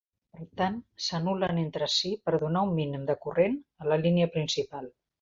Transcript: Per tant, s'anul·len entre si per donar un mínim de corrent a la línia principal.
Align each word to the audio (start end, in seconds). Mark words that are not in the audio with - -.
Per 0.37 0.45
tant, 0.61 0.79
s'anul·len 1.07 1.61
entre 1.65 1.89
si 1.97 2.13
per 2.31 2.35
donar 2.47 2.65
un 2.71 2.75
mínim 2.81 3.07
de 3.13 3.19
corrent 3.29 3.63
a 3.85 3.93
la 3.95 4.03
línia 4.05 4.35
principal. 4.39 4.95